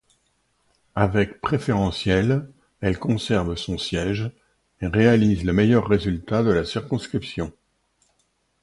Avec 0.95 1.41
préférentielles, 1.41 2.49
elle 2.79 2.97
conserve 2.97 3.55
son 3.55 3.77
siège 3.77 4.31
et 4.81 4.87
réalise 4.87 5.43
le 5.45 5.53
meilleur 5.53 5.87
résultat 5.87 6.41
de 6.41 6.49
la 6.49 6.65
circonscription. 6.65 7.53